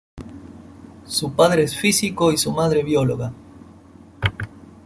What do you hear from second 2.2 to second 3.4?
y su madre bióloga.